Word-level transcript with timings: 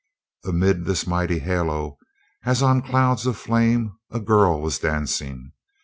Amid 0.45 0.85
this 0.85 1.05
mighty 1.05 1.37
halo, 1.37 1.99
as 2.43 2.63
on 2.63 2.81
clouds 2.81 3.27
of 3.27 3.37
flame, 3.37 3.99
a 4.09 4.19
girl 4.19 4.59
was 4.59 4.79
dancing. 4.79 5.51